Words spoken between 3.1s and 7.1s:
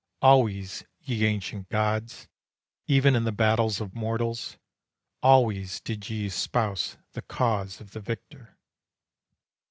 in the battles of mortals, Always did ye espouse